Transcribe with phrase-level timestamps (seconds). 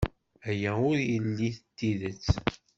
[0.49, 2.25] Aya ur yelli d tidet.